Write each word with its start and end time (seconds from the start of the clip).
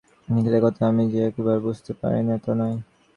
নিখিলের 0.27 0.61
কথা 0.65 0.81
আমি 0.87 1.03
যে 1.11 1.19
একেবারে 1.29 1.59
বুঝতে 1.59 1.91
পারি 1.99 2.19
নে 2.27 2.35
তা 2.43 2.51
নয়। 2.53 2.77